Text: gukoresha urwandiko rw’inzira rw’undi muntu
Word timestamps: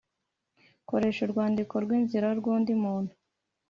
gukoresha 0.77 1.21
urwandiko 1.23 1.73
rw’inzira 1.83 2.27
rw’undi 2.39 2.71
muntu 2.83 3.13